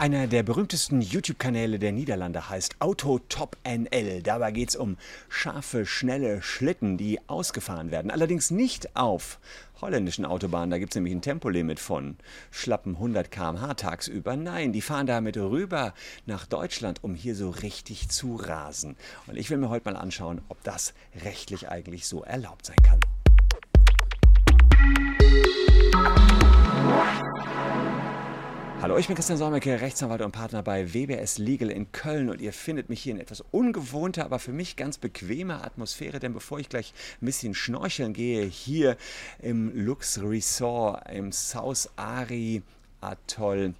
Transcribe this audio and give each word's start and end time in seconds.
Einer 0.00 0.28
der 0.28 0.44
berühmtesten 0.44 1.00
YouTube-Kanäle 1.00 1.80
der 1.80 1.90
Niederlande 1.90 2.48
heißt 2.48 2.76
Auto 2.78 3.18
Top 3.28 3.56
NL. 3.64 4.22
Dabei 4.22 4.52
geht 4.52 4.68
es 4.68 4.76
um 4.76 4.96
scharfe, 5.28 5.86
schnelle 5.86 6.40
Schlitten, 6.40 6.96
die 6.96 7.18
ausgefahren 7.28 7.90
werden. 7.90 8.12
Allerdings 8.12 8.52
nicht 8.52 8.94
auf 8.94 9.40
holländischen 9.80 10.24
Autobahnen. 10.24 10.70
Da 10.70 10.78
gibt 10.78 10.92
es 10.92 10.94
nämlich 10.94 11.16
ein 11.16 11.20
Tempolimit 11.20 11.80
von 11.80 12.16
schlappen 12.52 12.94
100 12.94 13.32
km/h 13.32 13.74
tagsüber. 13.74 14.36
Nein, 14.36 14.72
die 14.72 14.82
fahren 14.82 15.08
damit 15.08 15.36
rüber 15.36 15.94
nach 16.26 16.46
Deutschland, 16.46 17.02
um 17.02 17.16
hier 17.16 17.34
so 17.34 17.50
richtig 17.50 18.08
zu 18.08 18.36
rasen. 18.36 18.94
Und 19.26 19.36
ich 19.36 19.50
will 19.50 19.58
mir 19.58 19.68
heute 19.68 19.90
mal 19.90 19.98
anschauen, 19.98 20.42
ob 20.48 20.62
das 20.62 20.94
rechtlich 21.24 21.70
eigentlich 21.70 22.06
so 22.06 22.22
erlaubt 22.22 22.66
sein 22.66 22.76
kann. 22.84 23.00
Hallo, 28.80 28.96
ich 28.96 29.08
bin 29.08 29.16
Christian 29.16 29.38
Solmecke, 29.38 29.80
Rechtsanwalt 29.80 30.22
und 30.22 30.30
Partner 30.30 30.62
bei 30.62 30.94
WBS 30.94 31.38
Legal 31.38 31.68
in 31.68 31.90
Köln 31.90 32.30
und 32.30 32.40
ihr 32.40 32.52
findet 32.52 32.88
mich 32.88 33.02
hier 33.02 33.12
in 33.12 33.20
etwas 33.20 33.42
ungewohnter, 33.50 34.24
aber 34.24 34.38
für 34.38 34.52
mich 34.52 34.76
ganz 34.76 34.98
bequemer 34.98 35.64
Atmosphäre, 35.64 36.20
denn 36.20 36.32
bevor 36.32 36.60
ich 36.60 36.68
gleich 36.68 36.94
ein 37.20 37.26
bisschen 37.26 37.54
schnorcheln 37.54 38.12
gehe, 38.12 38.44
hier 38.44 38.96
im 39.40 39.72
Lux 39.74 40.22
Resort 40.22 41.10
im 41.10 41.32
South 41.32 41.90
Ari 41.96 42.62
Atoll 43.00 43.74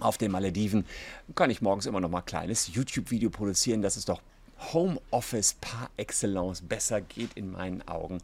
auf 0.00 0.16
den 0.16 0.32
Malediven, 0.32 0.86
kann 1.34 1.50
ich 1.50 1.60
morgens 1.60 1.84
immer 1.84 2.00
noch 2.00 2.08
mal 2.08 2.20
ein 2.20 2.24
kleines 2.24 2.74
YouTube-Video 2.74 3.28
produzieren, 3.28 3.82
das 3.82 3.98
ist 3.98 4.08
doch 4.08 4.22
Homeoffice 4.72 5.56
par 5.60 5.90
excellence. 5.96 6.62
Besser 6.62 7.00
geht 7.00 7.34
in 7.34 7.52
meinen 7.52 7.86
Augen 7.86 8.18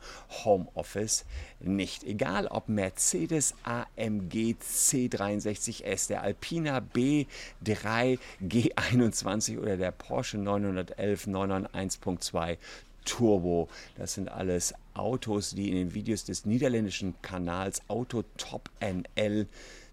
Homeoffice 0.45 1.25
nicht. 1.61 2.05
Egal 2.05 2.47
ob 2.47 2.69
Mercedes 2.69 3.55
AMG 3.62 4.56
C63S, 4.61 6.09
der 6.09 6.23
Alpina 6.23 6.78
B3 6.78 8.19
G21 8.42 9.59
oder 9.59 9.77
der 9.77 9.92
Porsche 9.92 10.39
911 10.39 11.27
991.2 11.27 12.59
Turbo. 13.05 13.69
Das 13.97 14.14
sind 14.14 14.31
alles 14.31 14.75
Autos, 14.94 15.50
die 15.50 15.69
in 15.69 15.77
den 15.77 15.94
Videos 15.94 16.25
des 16.25 16.47
niederländischen 16.47 17.14
Kanals 17.22 17.83
Auto 17.89 18.25
Top 18.37 18.70
NL 18.81 19.47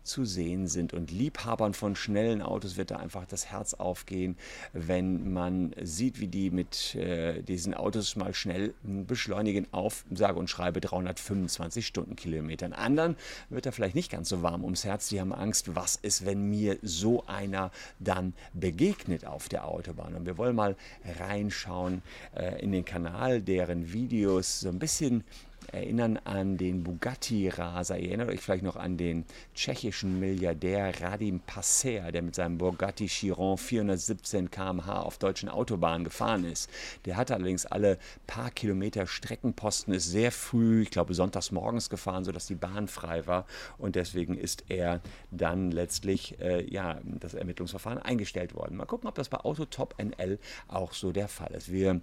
zu 0.03 0.25
sehen 0.25 0.67
sind. 0.67 0.93
Und 0.93 1.11
Liebhabern 1.11 1.73
von 1.73 1.95
schnellen 1.95 2.41
Autos 2.41 2.77
wird 2.77 2.91
da 2.91 2.97
einfach 2.97 3.25
das 3.25 3.47
Herz 3.47 3.73
aufgehen, 3.73 4.37
wenn 4.73 5.31
man 5.31 5.73
sieht, 5.81 6.19
wie 6.19 6.27
die 6.27 6.49
mit 6.49 6.95
äh, 6.95 7.41
diesen 7.41 7.73
Autos 7.73 8.15
mal 8.15 8.33
schnell 8.33 8.73
beschleunigen 8.83 9.67
auf, 9.71 10.05
sage 10.11 10.39
und 10.39 10.49
schreibe, 10.49 10.81
325 10.81 11.85
Stundenkilometern. 11.85 12.73
Anderen 12.73 13.15
wird 13.49 13.65
da 13.65 13.71
vielleicht 13.71 13.95
nicht 13.95 14.11
ganz 14.11 14.29
so 14.29 14.41
warm 14.41 14.63
ums 14.63 14.85
Herz. 14.85 15.09
Die 15.09 15.19
haben 15.19 15.33
Angst, 15.33 15.75
was 15.75 15.95
ist, 15.95 16.25
wenn 16.25 16.49
mir 16.49 16.77
so 16.81 17.25
einer 17.27 17.71
dann 17.99 18.33
begegnet 18.53 19.25
auf 19.25 19.49
der 19.49 19.67
Autobahn. 19.67 20.15
Und 20.15 20.25
wir 20.25 20.37
wollen 20.37 20.55
mal 20.55 20.75
reinschauen 21.19 22.01
äh, 22.35 22.61
in 22.61 22.71
den 22.71 22.85
Kanal, 22.85 23.41
deren 23.41 23.93
Videos 23.93 24.61
so 24.61 24.69
ein 24.69 24.79
bisschen 24.79 25.23
erinnern 25.71 26.17
an 26.23 26.57
den 26.57 26.83
Bugatti-Raser. 26.83 27.97
Ihr 27.97 28.09
erinnert 28.09 28.29
euch 28.29 28.41
vielleicht 28.41 28.63
noch 28.63 28.75
an 28.75 28.97
den 28.97 29.25
tschechischen 29.53 30.19
Milliardär 30.19 31.01
Radim 31.01 31.39
Passer, 31.39 32.11
der 32.11 32.21
mit 32.21 32.35
seinem 32.35 32.57
Bugatti 32.57 33.07
Chiron 33.07 33.57
417 33.57 34.51
km/h 34.51 35.01
auf 35.01 35.17
deutschen 35.17 35.49
Autobahnen 35.49 36.03
gefahren 36.03 36.43
ist. 36.43 36.69
Der 37.05 37.17
hatte 37.17 37.33
allerdings 37.35 37.65
alle 37.65 37.97
paar 38.27 38.51
Kilometer 38.51 39.07
Streckenposten, 39.07 39.93
ist 39.93 40.09
sehr 40.09 40.31
früh, 40.31 40.83
ich 40.83 40.91
glaube 40.91 41.13
sonntags 41.13 41.51
morgens 41.51 41.89
gefahren, 41.89 42.23
sodass 42.23 42.47
die 42.47 42.55
Bahn 42.55 42.87
frei 42.87 43.27
war 43.27 43.45
und 43.77 43.95
deswegen 43.95 44.35
ist 44.35 44.65
er 44.69 45.01
dann 45.31 45.71
letztlich 45.71 46.39
äh, 46.39 46.65
ja, 46.71 46.99
das 47.03 47.33
Ermittlungsverfahren 47.33 47.99
eingestellt 47.99 48.55
worden. 48.55 48.77
Mal 48.77 48.85
gucken, 48.85 49.07
ob 49.07 49.15
das 49.15 49.29
bei 49.29 49.37
Autotop 49.37 49.95
NL 49.97 50.39
auch 50.67 50.93
so 50.93 51.11
der 51.11 51.27
Fall 51.27 51.51
ist. 51.53 51.71
Wir 51.71 52.01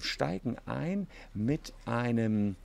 steigen 0.00 0.56
ein 0.66 1.06
mit 1.34 1.72
einem 1.84 2.56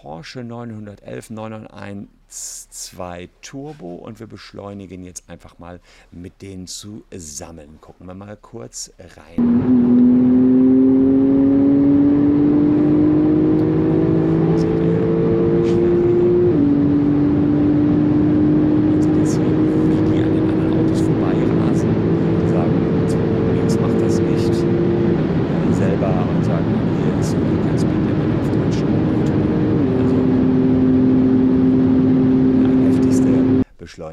Porsche 0.00 0.42
911 0.42 1.30
912 1.30 3.30
Turbo 3.42 3.94
und 3.94 4.18
wir 4.18 4.26
beschleunigen 4.26 5.04
jetzt 5.04 5.30
einfach 5.30 5.60
mal 5.60 5.78
mit 6.10 6.42
denen 6.42 6.66
zusammen. 6.66 7.78
Gucken 7.80 8.08
wir 8.08 8.14
mal 8.14 8.36
kurz 8.36 8.92
rein. 8.98 9.93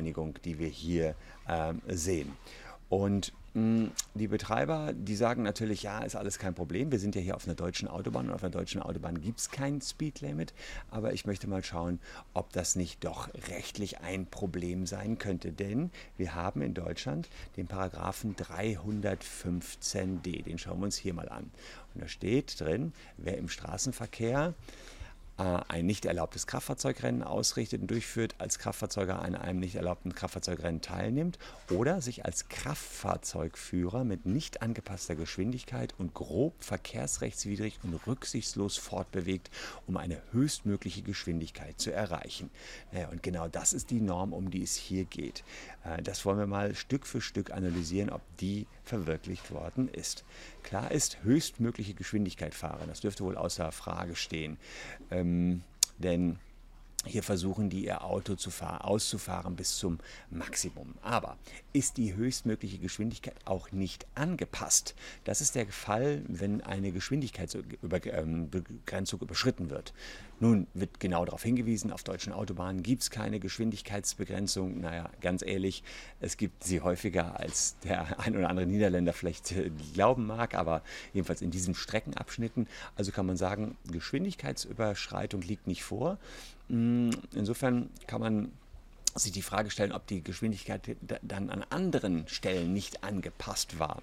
Beschleunigung, 0.02 0.40
die 0.44 0.58
wir 0.58 0.68
hier 0.68 1.16
ähm, 1.48 1.82
sehen. 1.88 2.32
Und 2.90 3.32
mh, 3.54 3.92
die 4.16 4.28
Betreiber, 4.28 4.94
die 4.94 5.16
sagen 5.16 5.44
natürlich, 5.44 5.84
ja, 5.84 6.00
ist 6.00 6.16
alles 6.16 6.40
kein 6.40 6.56
Problem. 6.56 6.92
Wir 6.92 7.00
sind 7.00 7.16
ja 7.16 7.22
hier 7.22 7.36
auf 7.36 7.46
einer 7.46 7.56
deutschen 7.56 7.88
Autobahn 7.88 8.28
und 8.28 8.34
auf 8.34 8.44
einer 8.44 8.52
deutschen 8.52 8.82
Autobahn 8.82 9.22
gibt 9.22 9.40
es 9.40 9.52
kein 9.52 9.80
Speedlimit. 9.80 10.54
Aber 10.90 11.14
ich 11.14 11.26
möchte 11.26 11.48
mal 11.48 11.64
schauen, 11.64 12.00
ob 12.34 12.52
das 12.52 12.76
nicht 12.76 13.06
doch 13.06 13.30
rechtlich 13.48 14.00
ein 14.00 14.26
Problem 14.26 14.88
sein 14.88 15.20
könnte. 15.20 15.52
Denn 15.52 15.92
wir 16.18 16.36
haben 16.36 16.62
in 16.62 16.74
Deutschland 16.74 17.30
den 17.56 17.68
Paragraphen 17.68 18.36
315d. 18.36 20.44
Den 20.44 20.58
schauen 20.58 20.80
wir 20.80 20.86
uns 20.86 20.98
hier 20.98 21.14
mal 21.14 21.30
an. 21.30 21.52
Und 21.94 22.02
da 22.02 22.08
steht 22.08 22.60
drin, 22.60 22.92
wer 23.18 23.38
im 23.38 23.48
Straßenverkehr 23.48 24.54
ein 25.42 25.86
nicht 25.86 26.06
erlaubtes 26.06 26.46
Kraftfahrzeugrennen 26.48 27.24
ausrichtet 27.24 27.82
und 27.82 27.92
durchführt, 27.92 28.36
als 28.38 28.60
Kraftfahrzeuger 28.60 29.22
an 29.22 29.36
einem 29.36 29.60
nicht 29.60 29.76
erlaubten 29.76 30.14
Kraftfahrzeugrennen 30.14 30.82
teilnimmt 30.82 31.40
oder 31.72 32.02
sich 32.02 32.26
als 32.26 32.48
Kraftfahrzeugführer 32.50 34.04
mit 34.04 34.26
nicht 34.26 34.62
angepasster 34.62 35.16
Geschwindigkeit 35.16 35.96
und 35.98 36.14
grob 36.14 36.54
verkehrsrechtswidrig 36.64 37.80
und 37.84 37.96
rücksichtslos 38.08 38.78
fortbewegt, 38.78 39.50
um 39.88 39.98
eine 39.98 40.22
höchstmögliche 40.32 41.02
Geschwindigkeit 41.02 41.80
zu 41.80 41.92
erreichen. 41.92 42.50
Naja, 42.92 43.10
und 43.10 43.24
genau 43.24 43.48
das 43.48 43.74
ist 43.74 43.90
die 43.90 44.02
Norm, 44.02 44.34
um 44.34 44.52
die 44.52 44.64
es 44.64 44.76
hier 44.76 45.06
geht. 45.06 45.44
Äh, 45.84 46.02
das 46.04 46.26
wollen 46.26 46.38
wir 46.40 46.48
mal 46.48 46.76
Stück 46.76 47.08
für 47.08 47.22
Stück 47.22 47.52
analysieren, 47.52 48.10
ob 48.10 48.22
die 48.38 48.68
verwirklicht 48.84 49.52
worden 49.52 49.88
ist. 49.88 50.24
Klar 50.64 50.92
ist, 50.92 51.24
höchstmögliche 51.24 51.94
Geschwindigkeit 51.94 52.54
fahren, 52.54 52.88
das 52.88 53.02
dürfte 53.02 53.24
wohl 53.24 53.38
außer 53.38 53.72
Frage 53.72 54.16
stehen. 54.16 54.58
Ähm, 55.10 55.31
denn 55.98 56.38
hier 57.06 57.24
versuchen 57.24 57.70
die 57.70 57.86
ihr 57.86 58.04
Auto 58.04 58.36
zu 58.36 58.52
fahren, 58.52 58.82
auszufahren 58.82 59.56
bis 59.56 59.78
zum 59.78 60.00
Maximum. 60.30 60.94
Aber 61.02 61.38
ist 61.74 61.98
die 61.98 62.14
höchstmögliche 62.14 62.78
Geschwindigkeit 62.78 63.36
auch 63.46 63.72
nicht 63.72 64.06
angepasst? 64.14 64.94
Das 65.24 65.42
ist 65.42 65.56
der 65.56 65.68
Fall, 65.68 66.22
wenn 66.28 66.62
eine 66.62 66.92
Geschwindigkeitsbegrenzung 66.92 69.20
ähm, 69.20 69.26
überschritten 69.26 69.70
wird. 69.70 69.94
Nun 70.40 70.68
wird 70.74 71.00
genau 71.00 71.24
darauf 71.26 71.44
hingewiesen, 71.44 71.92
auf 71.92 72.04
deutschen 72.04 72.34
Autobahnen 72.34 72.82
gibt 72.82 73.04
es 73.04 73.12
keine 73.12 73.40
Geschwindigkeitsbegrenzung. 73.40 74.82
Naja, 74.82 75.10
ganz 75.22 75.44
ehrlich, 75.44 75.84
es 76.20 76.36
gibt 76.36 76.64
sie 76.64 76.82
häufiger, 76.82 77.40
als 77.40 77.78
der 77.84 78.20
ein 78.20 78.36
oder 78.36 78.50
andere 78.50 78.66
Niederländer 78.66 79.14
vielleicht 79.14 79.52
äh, 79.52 79.72
glauben 79.94 80.26
mag, 80.26 80.56
aber 80.56 80.82
jedenfalls 81.14 81.42
in 81.42 81.52
diesen 81.52 81.74
Streckenabschnitten. 81.74 82.68
Also 82.96 83.12
kann 83.12 83.26
man 83.26 83.38
sagen, 83.38 83.78
Geschwindigkeitsüberschreitung 83.92 85.42
liegt 85.42 85.68
nicht 85.68 85.84
vor. 85.84 86.18
Mm, 86.72 87.10
insofern 87.36 87.90
kann 88.08 88.22
man 88.22 88.52
sich 89.14 89.34
die 89.34 89.42
Frage 89.42 89.70
stellen, 89.70 89.92
ob 89.92 90.08
die 90.08 90.24
Geschwindigkeit 90.24 90.96
dann 91.22 91.50
an 91.50 91.66
anderen 91.70 92.28
Stellen 92.30 92.72
nicht 92.72 93.04
angepasst 93.04 93.78
war. 93.78 94.02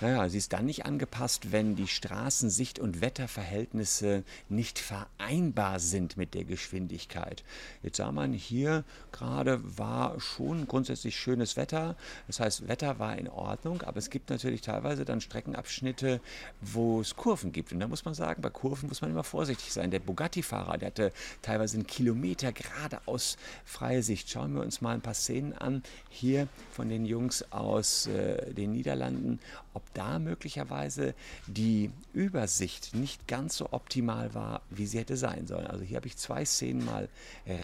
Naja, 0.00 0.28
sie 0.28 0.38
ist 0.38 0.52
dann 0.52 0.66
nicht 0.66 0.84
angepasst, 0.84 1.52
wenn 1.52 1.74
die 1.74 1.88
Straßensicht- 1.88 2.78
und 2.78 3.00
Wetterverhältnisse 3.00 4.24
nicht 4.48 4.78
vereinbar 4.78 5.80
sind 5.80 6.16
mit 6.16 6.34
der 6.34 6.44
Geschwindigkeit. 6.44 7.44
Jetzt 7.82 7.96
sah 7.96 8.12
man 8.12 8.32
hier 8.32 8.84
gerade 9.12 9.60
war 9.78 10.20
schon 10.20 10.66
grundsätzlich 10.66 11.16
schönes 11.16 11.56
Wetter. 11.56 11.96
Das 12.26 12.40
heißt, 12.40 12.68
Wetter 12.68 12.98
war 12.98 13.16
in 13.16 13.28
Ordnung, 13.28 13.82
aber 13.82 13.98
es 13.98 14.10
gibt 14.10 14.28
natürlich 14.28 14.60
teilweise 14.60 15.04
dann 15.04 15.20
Streckenabschnitte, 15.20 16.20
wo 16.60 17.00
es 17.00 17.16
Kurven 17.16 17.52
gibt. 17.52 17.72
Und 17.72 17.80
da 17.80 17.88
muss 17.88 18.04
man 18.04 18.14
sagen, 18.14 18.42
bei 18.42 18.50
Kurven 18.50 18.88
muss 18.88 19.00
man 19.00 19.10
immer 19.10 19.24
vorsichtig 19.24 19.72
sein. 19.72 19.90
Der 19.90 20.00
Bugatti-Fahrer, 20.00 20.76
der 20.78 20.88
hatte 20.88 21.12
teilweise 21.40 21.76
einen 21.76 21.86
Kilometer 21.86 22.52
geradeaus 22.52 23.38
freie 23.64 24.02
Sicht. 24.02 24.30
Schauen 24.30 24.54
wir 24.54 24.62
uns 24.62 24.80
mal 24.80 24.94
ein 24.94 25.00
paar 25.00 25.14
Szenen 25.14 25.54
an, 25.54 25.82
hier 26.10 26.48
von 26.72 26.88
den 26.88 27.06
Jungs 27.06 27.50
aus 27.50 28.06
äh, 28.06 28.52
den 28.52 28.72
Niederlanden, 28.72 29.38
ob 29.76 29.82
da 29.94 30.18
möglicherweise 30.18 31.14
die 31.46 31.90
Übersicht 32.14 32.94
nicht 32.94 33.28
ganz 33.28 33.58
so 33.58 33.68
optimal 33.72 34.34
war, 34.34 34.62
wie 34.70 34.86
sie 34.86 34.98
hätte 34.98 35.16
sein 35.16 35.46
sollen. 35.46 35.66
Also 35.66 35.84
hier 35.84 35.98
habe 35.98 36.06
ich 36.06 36.16
zwei 36.16 36.44
Szenen 36.44 36.84
mal 36.84 37.08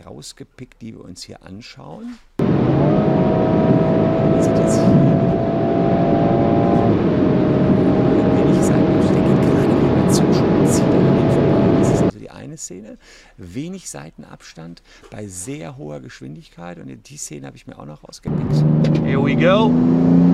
rausgepickt, 0.07 0.83
die 0.83 0.95
wir 0.95 1.05
uns 1.05 1.23
hier 1.23 1.43
anschauen. 1.43 2.19
Wir 2.37 2.47
sind 4.43 4.59
jetzt 4.59 4.77
hier 4.77 5.23
also 12.43 12.63
Szene. 12.63 12.99
Wenig 13.37 13.91
Seitenabstand 13.91 14.83
bei 15.11 15.27
sehr 15.27 15.77
hoher 15.77 16.01
Geschwindigkeit. 16.01 16.79
Und 16.79 17.09
die 17.09 17.17
Szene 17.17 17.47
habe 17.47 17.57
ich 17.57 17.67
mir 17.67 17.79
auch 17.79 17.87
noch 17.87 18.05
rausgepickt. 18.05 18.65
Here 19.05 19.23
we 19.23 19.35
go. 19.35 20.32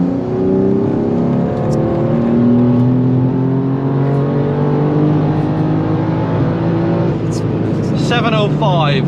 Five. 8.59 9.05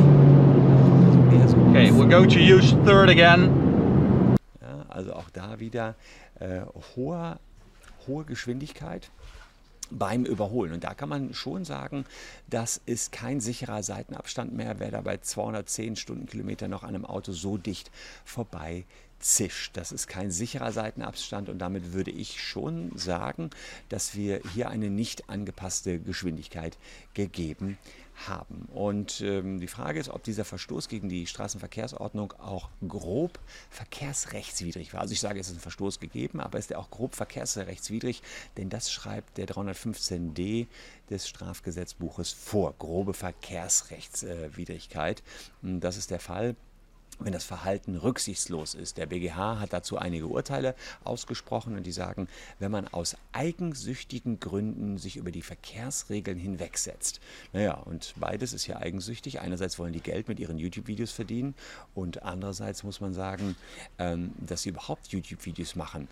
Okay, 1.70 1.90
we're 1.90 2.08
going 2.08 2.28
to 2.30 2.38
use 2.38 2.72
third 2.84 3.08
again. 3.08 4.36
Ja, 4.60 4.84
also 4.88 5.14
auch 5.14 5.28
da 5.30 5.58
wieder 5.58 5.96
äh, 6.38 6.60
hohe, 6.94 7.38
hohe 8.06 8.24
Geschwindigkeit 8.24 9.10
beim 9.90 10.24
Überholen. 10.24 10.72
Und 10.72 10.84
da 10.84 10.94
kann 10.94 11.08
man 11.08 11.34
schon 11.34 11.64
sagen, 11.64 12.04
das 12.48 12.80
ist 12.86 13.10
kein 13.10 13.40
sicherer 13.40 13.82
Seitenabstand 13.82 14.54
mehr, 14.54 14.78
wer 14.78 14.92
da 14.92 15.00
bei 15.00 15.16
210 15.16 15.96
Stundenkilometer 15.96 16.68
noch 16.68 16.84
an 16.84 16.90
einem 16.90 17.04
Auto 17.04 17.32
so 17.32 17.56
dicht 17.56 17.90
vorbei 18.24 18.84
zischt. 19.18 19.76
Das 19.76 19.90
ist 19.90 20.06
kein 20.06 20.30
sicherer 20.30 20.70
Seitenabstand 20.70 21.48
und 21.48 21.58
damit 21.58 21.92
würde 21.92 22.12
ich 22.12 22.40
schon 22.40 22.92
sagen, 22.96 23.50
dass 23.88 24.14
wir 24.14 24.40
hier 24.54 24.70
eine 24.70 24.90
nicht 24.90 25.28
angepasste 25.28 25.98
Geschwindigkeit 25.98 26.78
gegeben 27.14 27.78
haben. 28.28 28.68
Und 28.72 29.20
ähm, 29.20 29.60
die 29.60 29.66
Frage 29.66 30.00
ist, 30.00 30.08
ob 30.08 30.22
dieser 30.22 30.44
Verstoß 30.44 30.88
gegen 30.88 31.08
die 31.08 31.26
Straßenverkehrsordnung 31.26 32.32
auch 32.34 32.68
grob 32.86 33.38
verkehrsrechtswidrig 33.70 34.92
war. 34.92 35.00
Also 35.00 35.12
ich 35.12 35.20
sage, 35.20 35.40
es 35.40 35.48
ist 35.48 35.56
ein 35.56 35.60
Verstoß 35.60 36.00
gegeben, 36.00 36.40
aber 36.40 36.58
ist 36.58 36.70
er 36.70 36.78
auch 36.78 36.90
grob 36.90 37.14
verkehrsrechtswidrig? 37.14 38.22
Denn 38.56 38.68
das 38.68 38.92
schreibt 38.92 39.38
der 39.38 39.46
315d 39.46 40.66
des 41.08 41.28
Strafgesetzbuches 41.28 42.32
vor. 42.32 42.74
Grobe 42.78 43.14
Verkehrsrechtswidrigkeit. 43.14 45.22
Das 45.62 45.96
ist 45.96 46.10
der 46.10 46.20
Fall 46.20 46.56
wenn 47.24 47.32
das 47.32 47.44
Verhalten 47.44 47.96
rücksichtslos 47.96 48.74
ist. 48.74 48.96
Der 48.96 49.06
BGH 49.06 49.60
hat 49.60 49.72
dazu 49.72 49.98
einige 49.98 50.26
Urteile 50.26 50.74
ausgesprochen 51.04 51.76
und 51.76 51.84
die 51.84 51.92
sagen, 51.92 52.28
wenn 52.58 52.70
man 52.70 52.88
aus 52.88 53.16
eigensüchtigen 53.32 54.40
Gründen 54.40 54.98
sich 54.98 55.16
über 55.16 55.30
die 55.30 55.42
Verkehrsregeln 55.42 56.38
hinwegsetzt. 56.38 57.20
Naja, 57.52 57.74
und 57.74 58.14
beides 58.18 58.52
ist 58.52 58.66
ja 58.66 58.76
eigensüchtig. 58.76 59.40
Einerseits 59.40 59.78
wollen 59.78 59.92
die 59.92 60.00
Geld 60.00 60.28
mit 60.28 60.40
ihren 60.40 60.58
YouTube-Videos 60.58 61.12
verdienen 61.12 61.54
und 61.94 62.22
andererseits 62.22 62.82
muss 62.82 63.00
man 63.00 63.14
sagen, 63.14 63.56
ähm, 63.98 64.32
dass 64.38 64.62
sie 64.62 64.70
überhaupt 64.70 65.08
YouTube-Videos 65.08 65.76
machen 65.76 66.08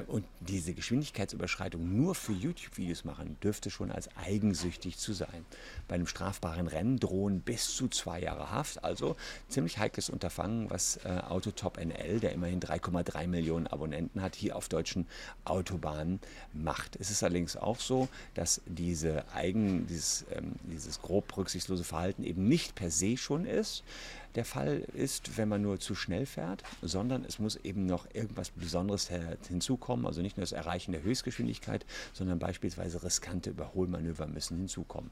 und 0.00 0.24
diese 0.40 0.74
Geschwindigkeitsüberschreitung 0.74 1.96
nur 1.96 2.14
für 2.14 2.32
YouTube-Videos 2.32 3.04
machen, 3.04 3.36
dürfte 3.42 3.70
schon 3.70 3.92
als 3.92 4.08
eigensüchtig 4.16 4.96
zu 4.96 5.12
sein. 5.12 5.44
Bei 5.88 5.96
einem 5.96 6.06
strafbaren 6.06 6.66
Rennen 6.66 6.98
drohen 6.98 7.40
bis 7.40 7.74
zu 7.76 7.88
zwei 7.88 8.20
Jahre 8.20 8.50
Haft, 8.50 8.84
also 8.84 9.16
ziemlich 9.48 9.78
heikles 9.78 10.08
Unterfangen, 10.08 10.70
was 10.70 10.96
äh, 11.04 11.20
Autotop 11.28 11.78
NL, 11.78 12.20
der 12.20 12.32
immerhin 12.32 12.60
3,3 12.60 13.26
Millionen 13.26 13.66
Abonnenten 13.66 14.22
hat, 14.22 14.34
hier 14.34 14.56
auf 14.56 14.68
deutschen 14.68 15.06
Autobahnen 15.44 16.20
macht. 16.52 16.96
Es 16.96 17.10
ist 17.10 17.22
allerdings 17.22 17.56
auch 17.56 17.78
so, 17.78 18.08
dass 18.34 18.62
diese 18.66 19.24
eigen, 19.34 19.86
dieses, 19.86 20.24
ähm, 20.34 20.52
dieses 20.64 21.02
grob 21.02 21.36
rücksichtslose 21.36 21.84
Verhalten 21.84 22.24
eben 22.24 22.48
nicht 22.48 22.74
per 22.74 22.90
se 22.90 23.16
schon 23.16 23.44
ist 23.44 23.84
der 24.34 24.44
Fall 24.44 24.78
ist, 24.94 25.36
wenn 25.36 25.48
man 25.48 25.62
nur 25.62 25.78
zu 25.78 25.94
schnell 25.94 26.26
fährt, 26.26 26.62
sondern 26.80 27.24
es 27.24 27.38
muss 27.38 27.56
eben 27.56 27.86
noch 27.86 28.06
irgendwas 28.14 28.50
Besonderes 28.50 29.10
hinzukommen. 29.48 30.06
Also 30.06 30.22
nicht 30.22 30.36
nur 30.36 30.42
das 30.42 30.52
Erreichen 30.52 30.92
der 30.92 31.02
Höchstgeschwindigkeit, 31.02 31.84
sondern 32.12 32.38
beispielsweise 32.38 33.02
riskante 33.02 33.50
Überholmanöver 33.50 34.26
müssen 34.26 34.56
hinzukommen. 34.58 35.10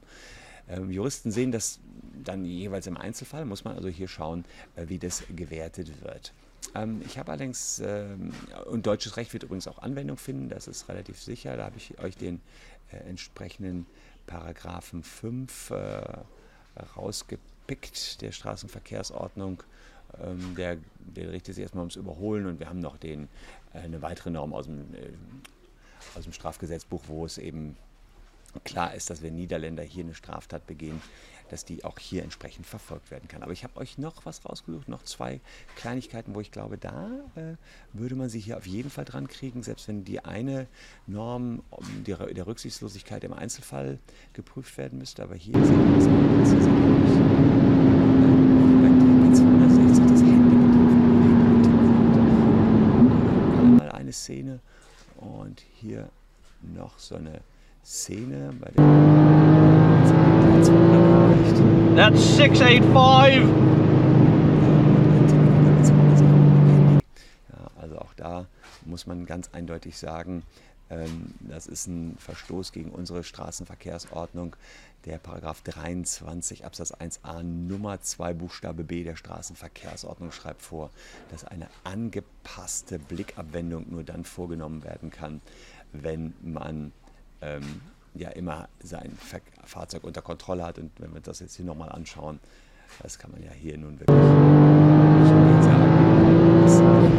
Ähm, 0.67 0.91
Juristen 0.91 1.31
sehen 1.31 1.51
das 1.51 1.79
dann 2.23 2.45
jeweils 2.45 2.87
im 2.87 2.97
Einzelfall, 2.97 3.45
muss 3.45 3.63
man 3.63 3.75
also 3.75 3.89
hier 3.89 4.07
schauen, 4.07 4.45
äh, 4.75 4.87
wie 4.87 4.99
das 4.99 5.23
gewertet 5.35 6.03
wird. 6.03 6.33
Ähm, 6.75 7.01
ich 7.05 7.17
habe 7.17 7.31
allerdings, 7.31 7.81
ähm, 7.83 8.33
und 8.65 8.85
deutsches 8.85 9.17
Recht 9.17 9.33
wird 9.33 9.43
übrigens 9.43 9.67
auch 9.67 9.79
Anwendung 9.79 10.17
finden, 10.17 10.49
das 10.49 10.67
ist 10.67 10.87
relativ 10.89 11.19
sicher, 11.19 11.57
da 11.57 11.65
habe 11.65 11.77
ich 11.77 11.97
euch 11.99 12.15
den 12.15 12.39
äh, 12.91 12.97
entsprechenden 12.97 13.85
Paragraphen 14.27 15.03
5 15.03 15.71
äh, 15.71 16.03
rausgepickt 16.95 17.50
gepickt, 17.67 18.21
der 18.21 18.31
Straßenverkehrsordnung. 18.31 19.63
Ähm, 20.21 20.55
der, 20.55 20.77
der, 20.99 21.31
richtet 21.31 21.55
sich 21.55 21.61
erstmal 21.61 21.83
ums 21.83 21.95
Überholen 21.95 22.45
und 22.45 22.59
wir 22.59 22.67
haben 22.67 22.79
noch 22.79 22.97
den, 22.97 23.29
äh, 23.73 23.79
eine 23.79 24.01
weitere 24.01 24.29
Norm 24.29 24.53
aus 24.53 24.65
dem, 24.65 24.93
äh, 24.93 25.13
aus 26.17 26.23
dem 26.23 26.33
Strafgesetzbuch, 26.33 27.03
wo 27.07 27.25
es 27.25 27.37
eben 27.37 27.77
klar 28.65 28.93
ist, 28.93 29.09
dass 29.09 29.21
wenn 29.21 29.35
Niederländer 29.35 29.83
hier 29.83 30.03
eine 30.03 30.13
Straftat 30.13 30.67
begehen, 30.67 31.01
dass 31.49 31.63
die 31.65 31.83
auch 31.83 31.99
hier 31.99 32.23
entsprechend 32.23 32.65
verfolgt 32.65 33.11
werden 33.11 33.27
kann. 33.27 33.43
Aber 33.43 33.51
ich 33.51 33.63
habe 33.63 33.77
euch 33.77 33.97
noch 33.97 34.25
was 34.25 34.45
rausgesucht, 34.45 34.87
noch 34.87 35.03
zwei 35.03 35.41
Kleinigkeiten, 35.75 36.33
wo 36.33 36.41
ich 36.41 36.51
glaube, 36.51 36.77
da 36.77 37.09
äh, 37.35 37.55
würde 37.93 38.15
man 38.15 38.29
sie 38.29 38.39
hier 38.39 38.57
auf 38.57 38.65
jeden 38.65 38.89
Fall 38.89 39.05
dran 39.05 39.27
kriegen, 39.27 39.63
selbst 39.63 39.87
wenn 39.87 40.03
die 40.05 40.23
eine 40.23 40.67
Norm 41.07 41.61
der, 42.07 42.17
der 42.33 42.47
Rücksichtslosigkeit 42.47 43.23
im 43.23 43.33
Einzelfall 43.33 43.99
geprüft 44.33 44.77
werden 44.77 44.99
müsste. 44.99 45.23
Aber 45.23 45.35
hier 45.35 45.53
sehen 45.65 45.91
wir 45.91 45.97
das 45.97 46.11
Einmal 53.71 53.91
eine 54.11 54.13
Szene 54.13 54.59
und 55.17 55.63
hier 55.79 56.09
noch 56.61 56.99
so 56.99 57.15
eine 57.15 57.39
Szene 57.83 58.53
bei 58.59 58.69
der 58.71 58.83
That's 61.95 62.35
685. 62.35 63.43
Ja, 67.49 67.71
also 67.81 67.99
auch 67.99 68.13
da 68.15 68.45
muss 68.85 69.07
man 69.07 69.25
ganz 69.25 69.49
eindeutig 69.53 69.97
sagen, 69.97 70.43
das 71.39 71.67
ist 71.67 71.87
ein 71.87 72.17
Verstoß 72.17 72.71
gegen 72.71 72.91
unsere 72.91 73.23
Straßenverkehrsordnung. 73.23 74.55
Der 75.05 75.17
Paragraph 75.17 75.61
23 75.61 76.65
Absatz 76.65 76.93
1a 76.93 77.41
Nummer 77.43 78.01
2 78.01 78.33
Buchstabe 78.33 78.83
B 78.83 79.03
der 79.03 79.15
Straßenverkehrsordnung 79.15 80.31
schreibt 80.31 80.61
vor, 80.61 80.91
dass 81.31 81.45
eine 81.45 81.67
angepasste 81.83 82.99
Blickabwendung 82.99 83.89
nur 83.89 84.03
dann 84.03 84.25
vorgenommen 84.25 84.83
werden 84.83 85.09
kann, 85.09 85.41
wenn 85.93 86.33
man 86.41 86.91
ähm, 87.41 87.81
ja 88.13 88.29
immer 88.29 88.67
sein 88.83 89.17
Fahrzeug 89.63 90.03
unter 90.03 90.21
Kontrolle 90.21 90.63
hat. 90.63 90.77
Und 90.77 90.91
wenn 90.99 91.13
wir 91.13 91.21
das 91.21 91.39
jetzt 91.39 91.55
hier 91.55 91.65
nochmal 91.65 91.89
anschauen, 91.89 92.39
das 93.01 93.17
kann 93.17 93.31
man 93.31 93.41
ja 93.41 93.51
hier 93.51 93.77
nun 93.77 93.99
wirklich 93.99 94.17
sagen. 95.63 97.11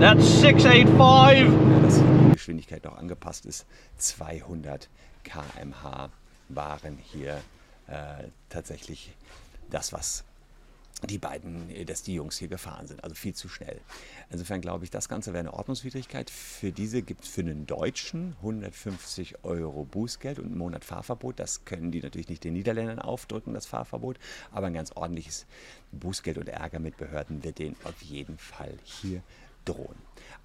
That's 0.00 0.40
685! 0.40 1.48
Ja, 1.72 1.80
dass 1.80 1.94
die 1.98 2.21
Geschwindigkeit 2.42 2.82
noch 2.82 2.98
angepasst 2.98 3.46
ist. 3.46 3.66
200 3.98 4.88
km/h 5.22 6.10
waren 6.48 6.98
hier 6.98 7.40
äh, 7.86 8.24
tatsächlich 8.48 9.14
das, 9.70 9.92
was 9.92 10.24
die 11.08 11.18
beiden, 11.18 11.70
äh, 11.70 11.84
dass 11.84 12.02
die 12.02 12.14
Jungs 12.14 12.36
hier 12.38 12.48
gefahren 12.48 12.88
sind. 12.88 13.04
Also 13.04 13.14
viel 13.14 13.32
zu 13.32 13.48
schnell. 13.48 13.80
Insofern 14.28 14.60
glaube 14.60 14.84
ich, 14.84 14.90
das 14.90 15.08
Ganze 15.08 15.32
wäre 15.32 15.40
eine 15.40 15.54
Ordnungswidrigkeit. 15.54 16.30
Für 16.30 16.72
diese 16.72 17.02
gibt 17.02 17.22
es 17.22 17.30
für 17.30 17.42
einen 17.42 17.64
Deutschen 17.66 18.34
150 18.38 19.44
Euro 19.44 19.84
Bußgeld 19.84 20.40
und 20.40 20.46
einen 20.46 20.58
Monat 20.58 20.84
Fahrverbot. 20.84 21.38
Das 21.38 21.64
können 21.64 21.92
die 21.92 22.00
natürlich 22.00 22.28
nicht 22.28 22.42
den 22.42 22.54
Niederländern 22.54 22.98
aufdrücken, 22.98 23.54
das 23.54 23.66
Fahrverbot. 23.66 24.18
Aber 24.50 24.66
ein 24.66 24.74
ganz 24.74 24.90
ordentliches 24.96 25.46
Bußgeld 25.92 26.38
und 26.38 26.48
Ärger 26.48 26.80
mit 26.80 26.96
Behörden 26.96 27.44
wird 27.44 27.60
denen 27.60 27.76
auf 27.84 28.02
jeden 28.02 28.36
Fall 28.36 28.76
hier 28.82 29.22
drohen. 29.64 29.96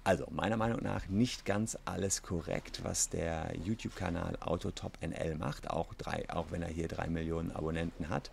Also 0.04 0.26
meiner 0.30 0.56
Meinung 0.56 0.82
nach 0.82 1.08
nicht 1.08 1.44
ganz 1.44 1.76
alles 1.84 2.22
korrekt, 2.22 2.80
was 2.82 3.08
der 3.10 3.52
YouTube-Kanal 3.64 4.38
Autotop 4.40 4.98
NL 5.02 5.34
macht. 5.36 5.68
Auch, 5.68 5.92
drei, 5.94 6.24
auch 6.30 6.46
wenn 6.50 6.62
er 6.62 6.68
hier 6.68 6.88
drei 6.88 7.08
Millionen 7.08 7.50
Abonnenten 7.52 8.08
hat, 8.08 8.30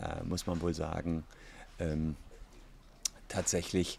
äh, 0.00 0.24
muss 0.24 0.46
man 0.46 0.60
wohl 0.62 0.74
sagen, 0.74 1.24
ähm, 1.78 2.16
tatsächlich 3.28 3.98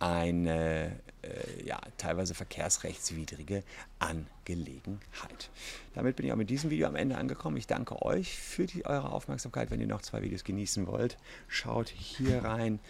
eine 0.00 0.96
äh, 1.22 1.64
ja, 1.64 1.78
teilweise 1.98 2.34
verkehrsrechtswidrige 2.34 3.62
Angelegenheit. 3.98 5.50
Damit 5.94 6.16
bin 6.16 6.26
ich 6.26 6.32
auch 6.32 6.36
mit 6.36 6.48
diesem 6.48 6.70
Video 6.70 6.88
am 6.88 6.96
Ende 6.96 7.18
angekommen. 7.18 7.58
Ich 7.58 7.66
danke 7.66 8.00
euch 8.02 8.38
für 8.38 8.66
die, 8.66 8.86
eure 8.86 9.12
Aufmerksamkeit. 9.12 9.70
Wenn 9.70 9.80
ihr 9.80 9.86
noch 9.86 10.00
zwei 10.00 10.22
Videos 10.22 10.44
genießen 10.44 10.86
wollt, 10.86 11.18
schaut 11.48 11.90
hier 11.90 12.44
rein. 12.44 12.80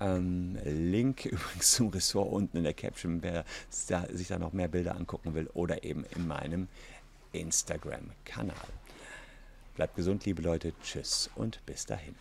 Ähm, 0.00 0.58
Link 0.64 1.24
übrigens 1.24 1.72
zum 1.72 1.88
Ressort 1.88 2.30
unten 2.30 2.58
in 2.58 2.64
der 2.64 2.74
Caption, 2.74 3.22
wer 3.22 3.44
da, 3.88 4.06
sich 4.12 4.28
da 4.28 4.38
noch 4.38 4.52
mehr 4.52 4.68
Bilder 4.68 4.94
angucken 4.96 5.34
will 5.34 5.48
oder 5.54 5.82
eben 5.82 6.04
in 6.14 6.28
meinem 6.28 6.68
Instagram-Kanal. 7.32 8.54
Bleibt 9.76 9.96
gesund, 9.96 10.26
liebe 10.26 10.42
Leute. 10.42 10.74
Tschüss 10.82 11.30
und 11.36 11.64
bis 11.64 11.86
dahin. 11.86 12.14